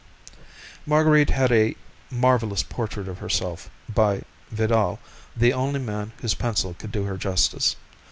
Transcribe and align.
Marguerite 0.87 1.29
had 1.29 1.51
a 1.51 1.75
marvellous 2.09 2.63
portrait 2.63 3.07
of 3.07 3.19
herself, 3.19 3.69
by 3.87 4.23
Vidal, 4.49 4.99
the 5.37 5.53
only 5.53 5.79
man 5.79 6.11
whose 6.21 6.33
pencil 6.33 6.73
could 6.73 6.91
do 6.91 7.03
her 7.03 7.17
justice. 7.17 7.75